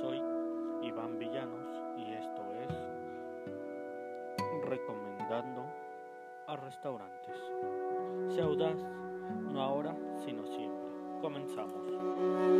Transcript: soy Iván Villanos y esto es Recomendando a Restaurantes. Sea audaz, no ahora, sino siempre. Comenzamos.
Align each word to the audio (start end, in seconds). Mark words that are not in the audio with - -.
soy 0.00 0.20
Iván 0.82 1.18
Villanos 1.18 1.82
y 1.96 2.12
esto 2.12 2.42
es 2.62 2.68
Recomendando 4.68 5.62
a 6.46 6.56
Restaurantes. 6.56 7.36
Sea 8.34 8.44
audaz, 8.44 8.78
no 9.52 9.62
ahora, 9.62 9.94
sino 10.24 10.44
siempre. 10.46 11.20
Comenzamos. 11.20 12.53